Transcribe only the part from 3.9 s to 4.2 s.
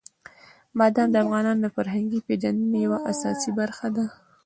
ده.